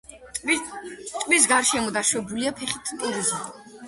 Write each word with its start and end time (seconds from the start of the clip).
ტბის 1.15 1.45
გარშემო 1.51 1.91
დაშვებულია 1.97 2.55
ფეხით 2.63 2.91
ტურიზმი. 3.03 3.53